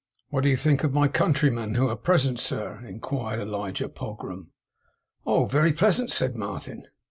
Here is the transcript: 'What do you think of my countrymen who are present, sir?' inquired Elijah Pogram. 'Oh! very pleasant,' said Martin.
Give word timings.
'What 0.29 0.41
do 0.41 0.49
you 0.49 0.57
think 0.57 0.83
of 0.83 0.95
my 0.95 1.07
countrymen 1.07 1.75
who 1.75 1.87
are 1.87 1.95
present, 1.95 2.39
sir?' 2.39 2.81
inquired 2.87 3.39
Elijah 3.39 3.87
Pogram. 3.87 4.49
'Oh! 5.27 5.45
very 5.45 5.73
pleasant,' 5.73 6.11
said 6.11 6.35
Martin. 6.35 6.87